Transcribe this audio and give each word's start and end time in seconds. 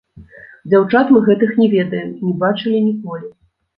Дзяўчат 0.69 1.11
мы 1.15 1.21
гэтых 1.29 1.53
не 1.65 1.69
ведаем, 1.75 2.09
не 2.31 2.37
бачылі 2.45 2.85
ніколі. 2.89 3.27